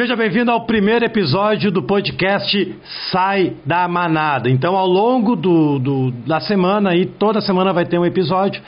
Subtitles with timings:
[0.00, 2.74] Seja bem-vindo ao primeiro episódio do podcast
[3.10, 4.48] Sai da Manada.
[4.48, 8.62] Então, ao longo do, do, da semana, aí, toda semana vai ter um episódio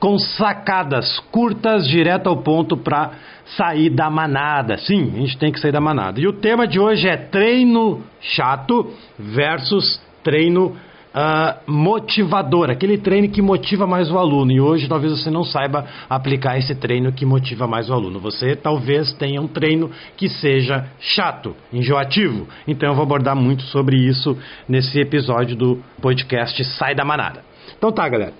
[0.00, 3.10] com sacadas curtas, direto ao ponto para
[3.54, 4.78] sair da manada.
[4.78, 6.18] Sim, a gente tem que sair da manada.
[6.20, 10.74] E o tema de hoje é treino chato versus treino
[11.14, 14.52] uh, motivador, aquele treino que motiva mais o aluno.
[14.52, 18.18] E hoje talvez você não saiba aplicar esse treino que motiva mais o aluno.
[18.20, 22.46] Você talvez tenha um treino que seja chato, enjoativo.
[22.66, 24.36] Então eu vou abordar muito sobre isso
[24.68, 27.44] nesse episódio do podcast Sai da Manada.
[27.76, 28.34] Então tá, galera.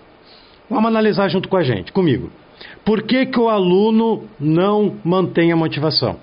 [0.68, 2.30] Vamos analisar junto com a gente, comigo.
[2.84, 6.16] Por que, que o aluno não mantém a motivação?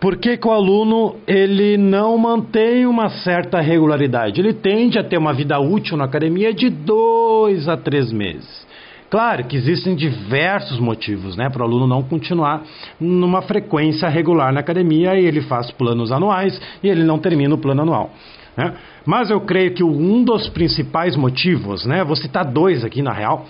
[0.00, 4.40] Por que, que o aluno ele não mantém uma certa regularidade?
[4.40, 8.66] Ele tende a ter uma vida útil na academia de dois a três meses.
[9.08, 12.64] Claro que existem diversos motivos né, para o aluno não continuar
[13.00, 17.58] numa frequência regular na academia e ele faz planos anuais e ele não termina o
[17.58, 18.10] plano anual.
[18.56, 18.74] Né?
[19.04, 23.46] Mas eu creio que um dos principais motivos, né, vou citar dois aqui na real,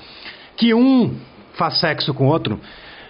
[0.56, 1.14] que um
[1.54, 2.60] faz sexo com o outro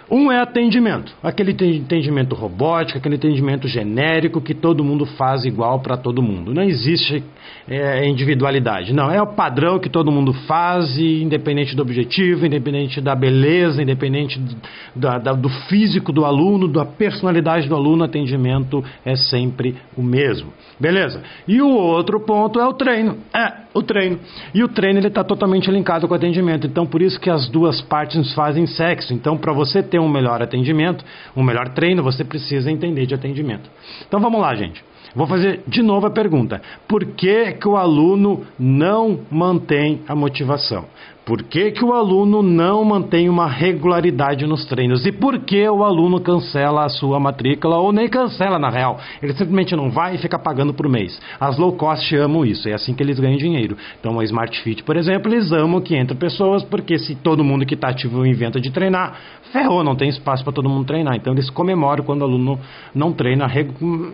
[0.08, 5.96] um é atendimento, aquele atendimento robótico, aquele atendimento genérico que todo mundo faz igual para
[5.96, 6.54] todo mundo.
[6.54, 7.24] Não existe
[7.68, 9.10] é, individualidade, não.
[9.10, 14.56] É o padrão que todo mundo faz, independente do objetivo, independente da beleza, independente do,
[14.94, 20.52] da, do físico do aluno, da personalidade do aluno, o atendimento é sempre o mesmo.
[20.78, 21.22] Beleza?
[21.48, 23.18] E o outro ponto é o treino.
[23.34, 24.18] É, o treino.
[24.54, 26.66] E o treino ele está totalmente linkado com o atendimento.
[26.66, 29.12] Então, por isso que as duas partes fazem sexo.
[29.12, 31.04] Então, para você ter um melhor atendimento,
[31.36, 33.70] um melhor treino, você precisa entender de atendimento.
[34.06, 34.84] Então, vamos lá, gente.
[35.14, 40.84] Vou fazer de novo a pergunta: por que, que o aluno não mantém a motivação?
[41.26, 45.04] Por que, que o aluno não mantém uma regularidade nos treinos?
[45.04, 49.00] E por que o aluno cancela a sua matrícula ou nem cancela na real?
[49.20, 51.20] Ele simplesmente não vai e fica pagando por mês.
[51.40, 53.76] As low cost amam isso, é assim que eles ganham dinheiro.
[53.98, 57.66] Então, a Smart Fit, por exemplo, eles amam que entre pessoas, porque se todo mundo
[57.66, 59.18] que está ativo inventa de treinar,
[59.52, 61.16] ferrou, não tem espaço para todo mundo treinar.
[61.16, 62.60] Então, eles comemoram quando o aluno
[62.94, 63.50] não treina,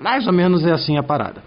[0.01, 1.43] mais ou menos é assim a parada.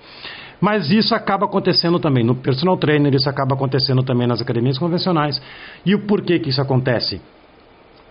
[0.59, 5.41] Mas isso acaba acontecendo também no personal trainer, isso acaba acontecendo também nas academias convencionais.
[5.85, 7.21] E o porquê que isso acontece?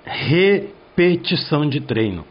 [0.05, 2.25] Repetição de treino.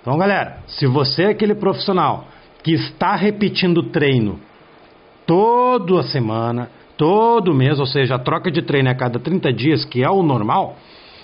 [0.00, 2.26] Então, galera, se você é aquele profissional
[2.62, 4.40] que está repetindo treino
[5.26, 9.84] toda semana, todo mês, ou seja, a troca de treino é a cada 30 dias,
[9.84, 10.76] que é o normal,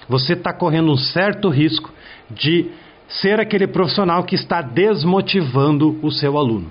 [0.08, 1.92] você está correndo um certo risco
[2.30, 2.70] de
[3.08, 6.70] ser aquele profissional que está desmotivando o seu aluno.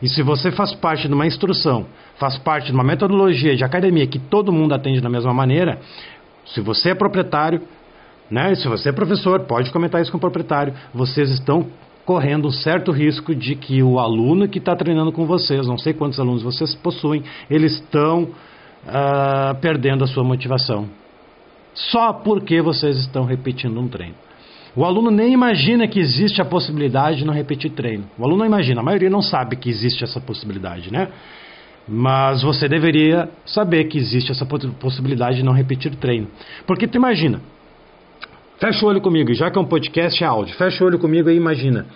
[0.00, 1.86] E se você faz parte de uma instrução,
[2.16, 5.80] faz parte de uma metodologia de academia que todo mundo atende da mesma maneira,
[6.46, 7.62] se você é proprietário,
[8.30, 11.66] né, se você é professor, pode comentar isso com o proprietário, vocês estão
[12.04, 15.92] correndo um certo risco de que o aluno que está treinando com vocês, não sei
[15.92, 20.88] quantos alunos vocês possuem, eles estão uh, perdendo a sua motivação.
[21.74, 24.14] Só porque vocês estão repetindo um treino.
[24.76, 28.04] O aluno nem imagina que existe a possibilidade de não repetir treino.
[28.18, 31.08] O aluno não imagina, a maioria não sabe que existe essa possibilidade, né?
[31.86, 36.28] Mas você deveria saber que existe essa possibilidade de não repetir treino.
[36.66, 37.40] Porque tu imagina,
[38.60, 41.30] fecha o olho comigo, já que é um podcast é áudio, fecha o olho comigo
[41.30, 41.86] e imagina.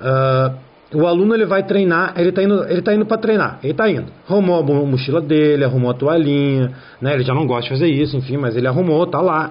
[0.00, 3.72] Uh, o aluno ele vai treinar, ele está indo, ele tá indo para treinar, ele
[3.72, 4.10] está indo.
[4.26, 7.12] Arrumou a mochila dele, arrumou a toalhinha, né?
[7.12, 9.50] Ele já não gosta de fazer isso, enfim, mas ele arrumou, tá lá.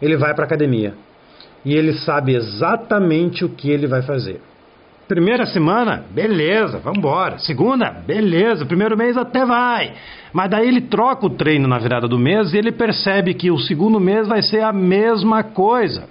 [0.00, 0.94] Ele vai para academia
[1.64, 4.40] e ele sabe exatamente o que ele vai fazer.
[5.10, 7.36] Primeira semana, beleza, vamos embora.
[7.38, 8.64] Segunda, beleza.
[8.64, 9.92] Primeiro mês até vai.
[10.32, 13.58] Mas daí ele troca o treino na virada do mês e ele percebe que o
[13.58, 16.08] segundo mês vai ser a mesma coisa.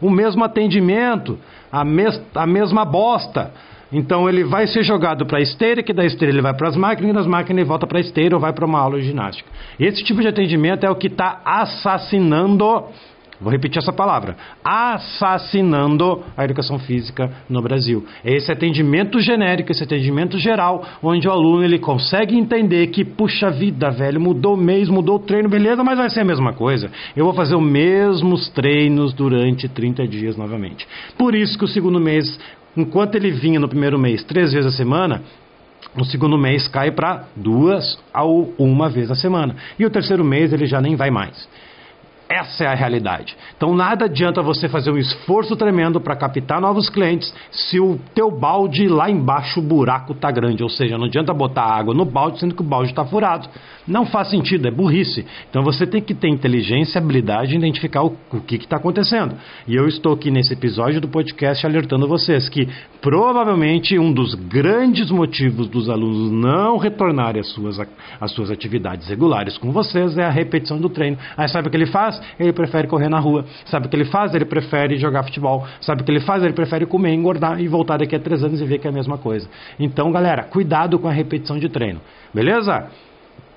[0.00, 1.38] O mesmo atendimento,
[1.70, 3.52] a, mes a mesma bosta.
[3.92, 6.76] Então ele vai ser jogado para a esteira, que da esteira ele vai para as
[6.76, 9.06] máquinas, e das máquinas ele volta para a esteira ou vai para uma aula de
[9.06, 9.48] ginástica.
[9.78, 12.88] Esse tipo de atendimento é o que está assassinando
[13.44, 18.02] Vou repetir essa palavra: assassinando a educação física no Brasil.
[18.24, 23.50] É esse atendimento genérico, esse atendimento geral, onde o aluno ele consegue entender que, puxa
[23.50, 26.90] vida, velho, mudou o mês, mudou o treino, beleza, mas vai ser a mesma coisa.
[27.14, 30.88] Eu vou fazer os mesmos treinos durante 30 dias novamente.
[31.18, 32.40] Por isso que o segundo mês,
[32.74, 35.20] enquanto ele vinha no primeiro mês três vezes a semana,
[35.94, 39.54] no segundo mês cai para duas ou uma vez a semana.
[39.78, 41.46] E o terceiro mês ele já nem vai mais
[42.34, 43.36] Essa é a realidade.
[43.56, 48.28] Então nada adianta você fazer um esforço tremendo para captar novos clientes se o teu
[48.28, 52.40] balde lá embaixo o buraco está grande, ou seja, não adianta botar água no balde
[52.40, 53.48] sendo que o balde está furado.
[53.86, 55.24] Não faz sentido, é burrice.
[55.48, 59.36] Então você tem que ter inteligência habilidade de identificar o, o que está acontecendo.
[59.68, 62.68] E eu estou aqui nesse episódio do podcast alertando vocês que
[63.00, 67.78] provavelmente um dos grandes motivos dos alunos não retornarem às suas,
[68.20, 71.16] às suas atividades regulares com vocês é a repetição do treino.
[71.36, 72.23] Aí sabe o que ele faz?
[72.38, 73.44] Ele prefere correr na rua.
[73.66, 74.34] Sabe o que ele faz?
[74.34, 75.66] Ele prefere jogar futebol.
[75.80, 76.42] Sabe o que ele faz?
[76.42, 78.92] Ele prefere comer, engordar e voltar daqui a três anos e ver que é a
[78.92, 79.48] mesma coisa.
[79.78, 82.00] Então, galera, cuidado com a repetição de treino.
[82.32, 82.88] Beleza?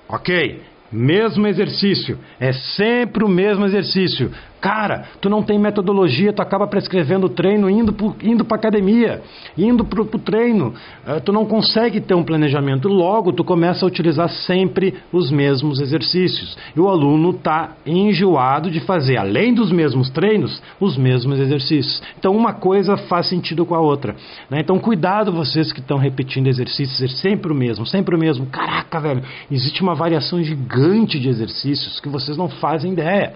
[0.08, 0.62] Ok.
[0.90, 2.18] Mesmo exercício.
[2.40, 4.30] É sempre o mesmo exercício.
[4.60, 9.22] Cara, tu não tem metodologia, tu acaba prescrevendo treino indo, pro, indo para academia,
[9.56, 10.74] indo para o treino.
[11.06, 12.88] Uh, tu não consegue ter um planejamento.
[12.88, 16.56] Logo, tu começa a utilizar sempre os mesmos exercícios.
[16.74, 22.02] E o aluno está enjoado de fazer, além dos mesmos treinos, os mesmos exercícios.
[22.18, 24.16] Então, uma coisa faz sentido com a outra.
[24.50, 24.60] Né?
[24.60, 28.46] Então, cuidado vocês que estão repetindo exercícios, é sempre o mesmo, sempre o mesmo.
[28.46, 33.34] Caraca, velho, existe uma variação gigante de exercícios que vocês não fazem ideia.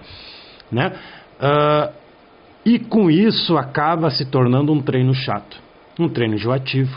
[0.71, 0.91] Né?
[1.39, 1.93] Uh,
[2.65, 5.57] e com isso acaba se tornando um treino chato,
[5.99, 6.95] um treino enjoativo.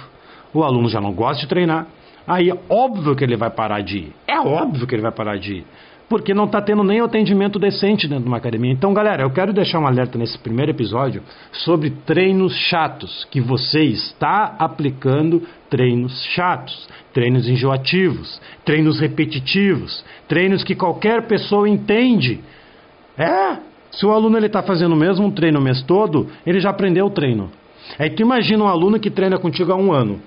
[0.54, 1.86] O aluno já não gosta de treinar,
[2.26, 4.12] aí é óbvio que ele vai parar de ir.
[4.26, 5.66] É óbvio que ele vai parar de ir.
[6.08, 8.70] Porque não está tendo nem atendimento decente dentro de uma academia.
[8.70, 11.20] Então, galera, eu quero deixar um alerta nesse primeiro episódio
[11.50, 20.76] sobre treinos chatos, que você está aplicando treinos chatos, treinos enjoativos, treinos repetitivos, treinos que
[20.76, 22.40] qualquer pessoa entende
[23.18, 23.56] é,
[23.90, 27.10] se o aluno está fazendo o mesmo treino o mês todo, ele já aprendeu o
[27.10, 27.50] treino.
[27.98, 30.20] Aí tu imagina um aluno que treina contigo há um ano,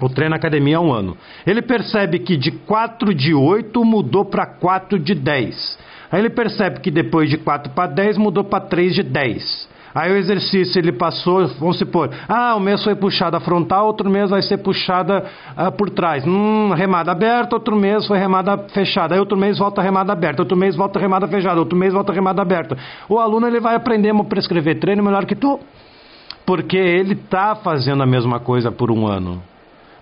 [0.00, 1.16] ou treina academia há um ano.
[1.46, 5.78] Ele percebe que de 4 de 8 mudou para 4 de 10.
[6.10, 9.75] Aí ele percebe que depois de 4 para 10 mudou para 3 de 10.
[9.96, 14.28] Aí o exercício ele passou, vamos supor, ah, o mês foi puxada frontal, outro mês
[14.28, 15.24] vai ser puxada
[15.56, 16.22] ah, por trás.
[16.26, 19.14] Hum, remada aberta, outro mês foi remada fechada.
[19.14, 22.42] Aí outro mês volta remada aberta, outro mês volta remada fechada, outro mês volta remada
[22.42, 22.76] aberta.
[23.08, 25.58] O aluno ele vai aprender a prescrever treino melhor que tu,
[26.44, 29.42] porque ele está fazendo a mesma coisa por um ano.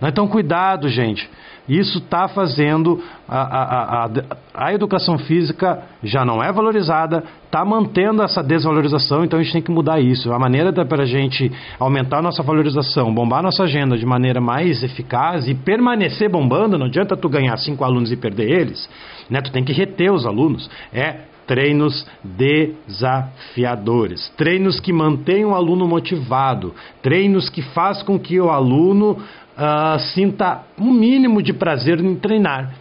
[0.02, 1.28] Então cuidado, gente.
[1.68, 4.10] Isso está fazendo a, a, a,
[4.52, 9.62] a, educação física já não é valorizada, está mantendo essa desvalorização, então a gente tem
[9.62, 10.30] que mudar isso.
[10.30, 11.50] A maneira para a gente
[11.80, 17.16] aumentar nossa valorização, bombar nossa agenda de maneira mais eficaz e permanecer bombando, não adianta
[17.16, 18.86] tu ganhar cinco alunos e perder eles,
[19.30, 19.40] né?
[19.40, 20.68] tu tem que reter os alunos.
[20.92, 28.50] É treinos desafiadores, treinos que mantêm o aluno motivado, treinos que faz com que o
[28.50, 32.74] aluno uh, sinta um mínimo de prazer em treinar.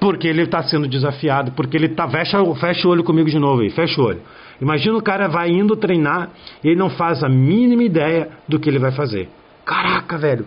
[0.00, 2.08] Porque ele está sendo desafiado, porque ele tá.
[2.08, 4.20] Fecha, fecha o olho comigo de novo aí, fecha o olho.
[4.60, 6.30] Imagina o cara vai indo treinar
[6.62, 9.28] e ele não faz a mínima ideia do que ele vai fazer.
[9.64, 10.46] Caraca, velho.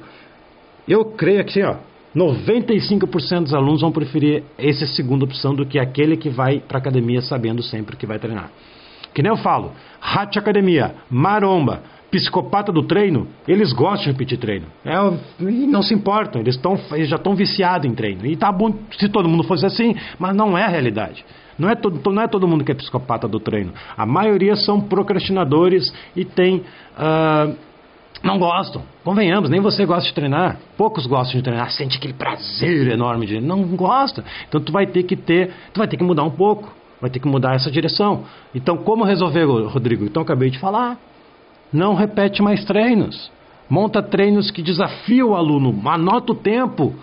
[0.87, 1.77] Eu creio que, ó,
[2.15, 7.21] 95% dos alunos vão preferir essa segunda opção do que aquele que vai para academia
[7.21, 8.49] sabendo sempre que vai treinar.
[9.13, 11.81] Que nem eu falo, rate academia, maromba,
[12.11, 14.67] psicopata do treino, eles gostam de repetir treino.
[14.85, 14.95] É,
[15.39, 18.25] não se importam, eles, tão, eles já estão viciados em treino.
[18.25, 21.25] E tá bom se todo mundo fosse assim, mas não é a realidade.
[21.57, 23.73] Não é, todo, não é todo mundo que é psicopata do treino.
[23.97, 26.63] A maioria são procrastinadores e tem.
[26.97, 27.55] Uh,
[28.25, 28.81] não gostam.
[29.03, 30.57] Convenhamos, nem você gosta de treinar.
[30.75, 33.39] Poucos gostam de treinar, sente aquele prazer enorme de.
[33.39, 34.23] Não gosta.
[34.47, 35.51] Então tu vai ter que ter.
[35.73, 36.73] Tu vai ter que mudar um pouco.
[36.99, 38.23] Vai ter que mudar essa direção.
[38.53, 40.05] Então, como resolver, Rodrigo?
[40.05, 40.97] Então, acabei de falar.
[41.71, 43.31] Não repete mais treinos.
[43.69, 45.87] Monta treinos que desafiam o aluno.
[45.87, 46.95] Anota o tempo.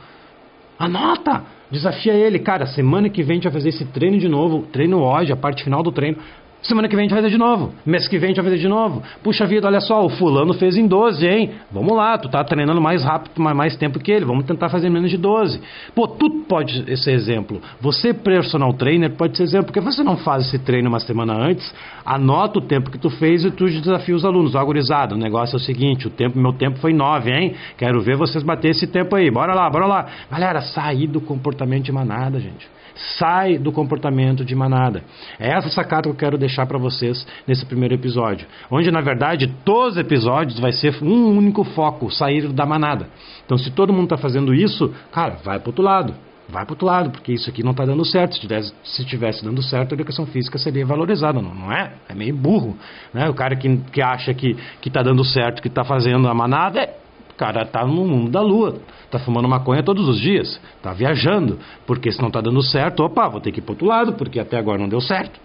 [0.79, 1.45] Anota.
[1.71, 2.38] Desafia ele.
[2.38, 4.62] Cara, semana que vem a gente vai fazer esse treino de novo.
[4.73, 6.19] Treino hoje, a parte final do treino.
[6.62, 7.73] Semana que vem a gente vai fazer de novo.
[7.85, 9.02] Mês que vem a gente vai fazer de novo.
[9.21, 11.50] Puxa vida, olha só, o fulano fez em 12, hein?
[11.73, 14.25] Vamos lá, tu tá treinando mais rápido, mais tempo que ele.
[14.25, 15.61] Vamos tentar fazer menos de 12.
[15.92, 17.61] Pô, tu pode ser exemplo.
[17.81, 19.66] Você, personal trainer, pode ser exemplo.
[19.66, 23.45] Porque você não faz esse treino uma semana antes, anota o tempo que tu fez
[23.45, 24.54] e tu desafia os alunos.
[24.54, 27.54] Agorizado, o negócio é o seguinte, o tempo, meu tempo foi 9, hein?
[27.76, 29.33] Quero ver vocês bater esse tempo aí.
[29.33, 30.07] Bora lá, bora lá.
[30.31, 32.71] Galera, sair do comportamento de manada, gente.
[33.19, 35.02] Sai do comportamento de manada.
[35.38, 38.47] É essa sacada que eu quero deixar para vocês nesse primeiro episódio.
[38.71, 43.09] Onde, na verdade, todos os episódios vai ser um único foco: sair da manada.
[43.45, 46.15] Então, se todo mundo está fazendo isso, cara, vai para outro lado.
[46.49, 48.35] Vai para outro lado, porque isso aqui não está dando certo.
[48.35, 51.95] Se tivesse, se tivesse dando certo, a educação física seria valorizada, não, é?
[52.09, 52.77] É meio burro.
[53.15, 53.29] Né?
[53.29, 56.97] O cara que, que acha que está dando certo, que está fazendo a manada, é,
[57.31, 61.59] o cara está no mundo da lua, está fumando maconha todos os dias, está viajando,
[61.87, 64.39] porque se não está dando certo, opa, vou ter que ir para outro lado, porque
[64.39, 65.41] até agora não deu certo.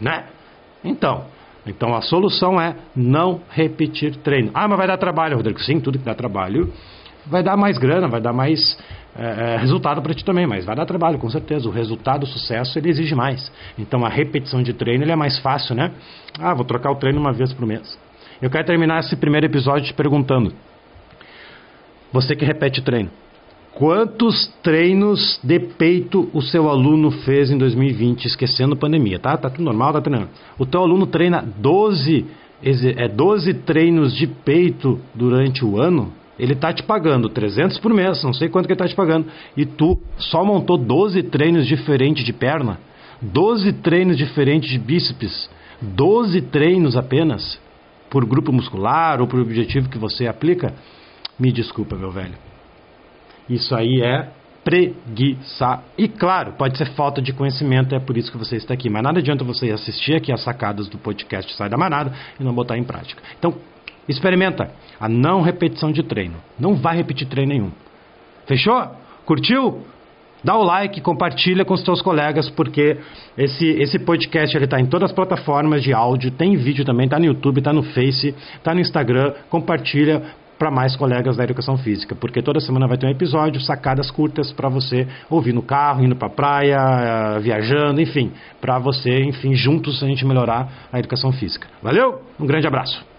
[0.00, 0.24] Né?
[0.84, 1.24] Então,
[1.66, 4.50] então a solução é não repetir treino.
[4.54, 5.60] Ah, mas vai dar trabalho, Rodrigo.
[5.60, 6.72] Sim, tudo que dá trabalho
[7.26, 8.78] vai dar mais grana, vai dar mais
[9.16, 11.68] é, resultado para ti também, mas vai dar trabalho, com certeza.
[11.68, 13.50] O resultado, o sucesso, ele exige mais.
[13.78, 15.92] Então a repetição de treino ele é mais fácil, né?
[16.38, 17.98] Ah, vou trocar o treino uma vez por mês.
[18.42, 20.52] Eu quero terminar esse primeiro episódio te perguntando:
[22.12, 23.10] você que repete treino,
[23.74, 29.36] quantos treinos de peito o seu aluno fez em 2020, esquecendo a pandemia, tá?
[29.36, 30.30] Tá tudo normal, tá treinando.
[30.58, 32.24] O teu aluno treina 12,
[32.62, 36.12] é 12 treinos de peito durante o ano?
[36.38, 39.26] Ele tá te pagando 300 por mês, não sei quanto que ele tá te pagando,
[39.56, 42.78] e tu só montou 12 treinos diferentes de perna,
[43.20, 45.50] 12 treinos diferentes de bíceps,
[45.80, 47.58] 12 treinos apenas
[48.10, 50.74] por grupo muscular ou por objetivo que você aplica,
[51.38, 52.53] me desculpa, meu velho.
[53.48, 54.28] Isso aí é
[54.64, 55.82] preguiça.
[55.96, 58.88] E claro, pode ser falta de conhecimento, é por isso que você está aqui.
[58.88, 62.54] Mas nada adianta você assistir aqui as sacadas do podcast Sai da Manada e não
[62.54, 63.22] botar em prática.
[63.38, 63.54] Então,
[64.08, 66.36] experimenta a não repetição de treino.
[66.58, 67.70] Não vai repetir treino nenhum.
[68.46, 68.90] Fechou?
[69.26, 69.82] Curtiu?
[70.42, 72.98] Dá o like, compartilha com os teus colegas, porque
[73.36, 77.24] esse, esse podcast está em todas as plataformas de áudio, tem vídeo também, está no
[77.24, 79.32] YouTube, está no Face, está no Instagram.
[79.48, 80.22] Compartilha
[80.64, 84.50] para mais colegas da educação física, porque toda semana vai ter um episódio, sacadas curtas
[84.50, 90.02] para você ouvir no carro, indo para a praia, viajando, enfim, para você, enfim, juntos
[90.02, 91.68] a gente melhorar a educação física.
[91.82, 92.22] Valeu?
[92.40, 93.13] Um grande abraço.